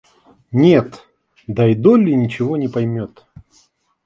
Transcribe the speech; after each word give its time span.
Нет, 0.51 1.05
да 1.45 1.67
и 1.67 1.75
Долли 1.75 2.13
ничего 2.13 2.57
не 2.57 2.67
поймет. 2.67 3.23